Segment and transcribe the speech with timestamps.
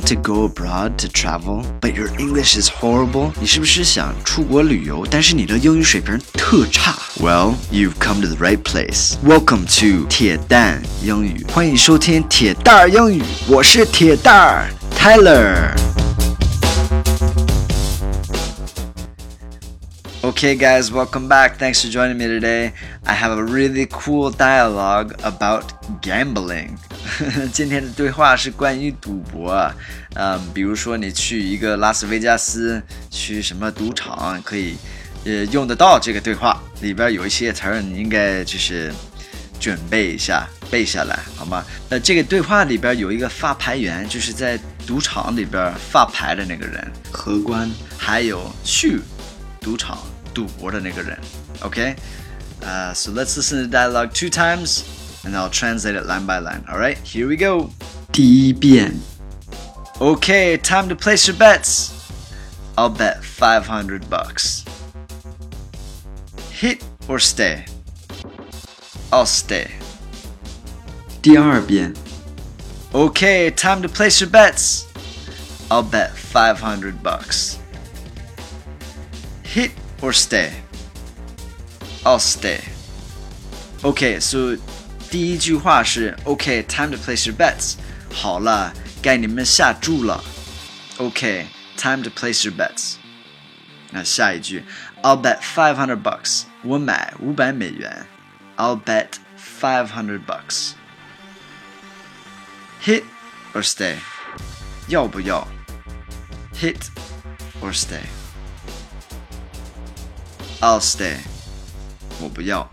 [0.00, 3.32] want to go abroad to travel, but your English is horrible?
[3.40, 6.94] 你是不是想出国旅游，但是你的英语水平特差？
[7.20, 9.14] Well, you've come to the right place.
[9.24, 15.89] Welcome to 铁蛋英语，欢迎收听铁蛋儿英语，我是铁蛋儿 Tyler。
[20.23, 21.57] Okay, guys, welcome back.
[21.57, 22.73] Thanks for joining me today.
[23.07, 25.73] I have a really cool dialogue about
[26.03, 26.77] gambling.
[27.51, 29.73] 今天的对话是关于赌博，
[30.13, 32.79] 嗯，比如说你去一个拉斯维加斯，
[33.09, 34.75] 去什么赌场，可以
[35.25, 36.61] 呃用得到这个对话。
[36.81, 38.93] 里边有一些词儿，你应该就是
[39.59, 41.65] 准备一下，背下来，好吗？
[41.89, 48.99] 那这个对话里边有一个发牌员，就是在赌场里边发牌的那个人，荷官，还有去
[49.59, 49.97] 赌场。
[50.34, 51.18] 赌博的那个人。
[51.60, 51.96] Okay,
[52.62, 54.84] uh, so let's listen to the dialogue two times,
[55.24, 56.64] and I'll translate it line by line.
[56.68, 57.70] All right, here we go.
[58.12, 58.94] 第一遍.
[59.98, 61.90] Okay, time to place your bets.
[62.76, 64.64] I'll bet 500 bucks.
[66.50, 67.64] Hit or stay?
[69.10, 69.68] I'll stay.
[71.22, 71.94] 第二遍.
[72.92, 74.86] Okay, time to place your bets.
[75.70, 77.58] I'll bet 500 bucks.
[79.42, 80.50] Hit or stay?
[82.04, 82.60] I'll stay.
[83.82, 84.56] Okay, so
[85.10, 87.74] 第一句话是 Okay, time to place your bets.
[88.12, 90.22] 好了，该你们下注了。
[90.98, 91.46] Okay,
[91.76, 92.94] time to place your bets.
[93.90, 94.64] 那下一句
[95.02, 96.42] I'll bet five hundred bucks.
[96.62, 98.06] 我买五百美元。
[98.56, 100.72] I'll bet five hundred bucks.
[102.82, 103.04] Hit
[103.52, 103.96] or stay?
[104.88, 105.46] 要不要？
[106.54, 106.88] Hit
[107.60, 108.02] or stay?
[110.60, 111.16] I'll stay.
[112.20, 112.68] 我不要。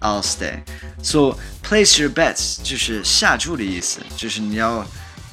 [0.00, 0.62] I'll stay.
[1.02, 4.86] So place your bets 就是下注的意思，就是你要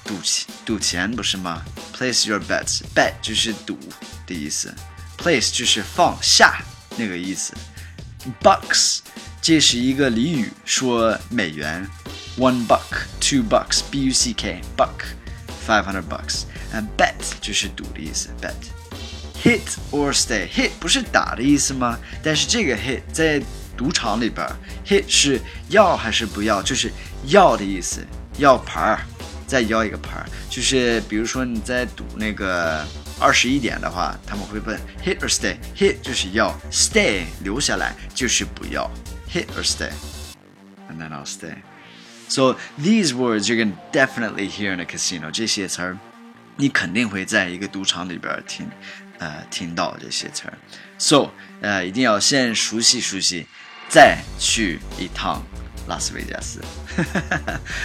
[0.04, 1.64] 赌钱赌钱不是吗？
[1.96, 2.82] Place your bets.
[2.96, 3.78] Bet 就是赌
[4.26, 4.74] 的意思，
[5.18, 6.64] place 就是放下
[6.98, 7.54] 那个意思。
[8.42, 9.00] Bucks
[9.42, 11.88] 这是一个俚语，说美元。
[12.38, 15.06] One buck, two bucks, b u c k, buck,
[15.66, 16.44] five hundred bucks.
[16.74, 18.54] And bet 就是赌的意思，bet。
[19.44, 20.50] Hit or stay.
[20.50, 22.00] Hit 不是打的意思吗？
[22.24, 23.42] 但是这个 hit 在
[23.78, 24.48] 赌场里边，
[24.86, 26.62] hit 是要还是不要？
[26.62, 26.92] 就是
[27.26, 28.06] 要的意思，
[28.38, 29.00] 要牌儿，
[29.46, 30.26] 再要一个牌儿。
[30.50, 32.84] 就是比如说你在赌那个
[33.20, 38.90] 二十一点的话，他们会问 hit or stay。Hit 就是要，stay 留下来就是不要。
[39.32, 39.92] Hit or stay,
[40.90, 41.56] and then I'll stay.
[42.30, 45.30] So these words you're gonna definitely hear in a casino.
[45.30, 45.98] 这些词儿，
[46.56, 48.68] 你肯定会在一个赌场里边听。
[49.21, 50.53] 呃听到这些词儿
[50.99, 53.47] ，so 呃一定要先熟悉熟悉，
[53.89, 55.41] 再去一趟
[55.87, 56.61] 拉斯维加斯。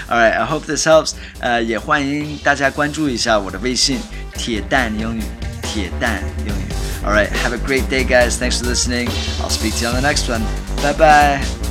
[0.09, 1.13] All right, I hope this helps.
[1.39, 3.99] 呃，也欢迎大家关注一下我的微信
[4.35, 5.21] “铁蛋英语”，
[5.61, 6.65] 铁蛋英语。
[7.05, 8.37] All right, have a great day, guys.
[8.37, 9.09] Thanks for listening.
[9.39, 10.41] I'll speak to you on the next one.
[10.81, 11.64] Bye bye.